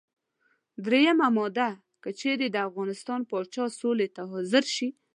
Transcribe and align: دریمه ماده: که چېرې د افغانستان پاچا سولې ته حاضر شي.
دریمه 0.85 1.27
ماده: 1.37 1.69
که 2.03 2.09
چېرې 2.19 2.47
د 2.51 2.57
افغانستان 2.67 3.21
پاچا 3.29 3.65
سولې 3.79 4.07
ته 4.15 4.21
حاضر 4.31 4.63
شي. 4.75 4.89